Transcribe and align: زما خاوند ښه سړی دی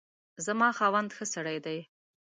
زما 0.45 0.69
خاوند 0.77 1.09
ښه 1.17 1.25
سړی 1.33 1.57
دی 1.65 1.79